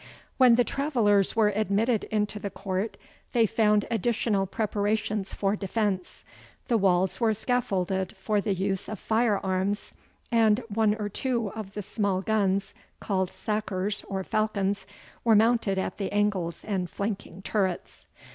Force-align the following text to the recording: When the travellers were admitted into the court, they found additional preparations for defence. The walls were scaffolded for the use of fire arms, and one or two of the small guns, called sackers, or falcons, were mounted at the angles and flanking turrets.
When 0.37 0.55
the 0.55 0.63
travellers 0.63 1.35
were 1.35 1.49
admitted 1.49 2.05
into 2.05 2.39
the 2.39 2.49
court, 2.49 2.97
they 3.33 3.45
found 3.45 3.85
additional 3.91 4.47
preparations 4.47 5.31
for 5.31 5.55
defence. 5.55 6.23
The 6.69 6.77
walls 6.79 7.19
were 7.21 7.35
scaffolded 7.35 8.15
for 8.17 8.41
the 8.41 8.55
use 8.55 8.89
of 8.89 8.97
fire 8.97 9.37
arms, 9.45 9.93
and 10.31 10.63
one 10.69 10.95
or 10.95 11.07
two 11.07 11.51
of 11.55 11.75
the 11.75 11.83
small 11.83 12.21
guns, 12.23 12.73
called 12.99 13.29
sackers, 13.29 14.03
or 14.07 14.23
falcons, 14.23 14.87
were 15.23 15.35
mounted 15.35 15.77
at 15.77 15.97
the 15.99 16.11
angles 16.11 16.63
and 16.65 16.89
flanking 16.89 17.43
turrets. 17.43 18.07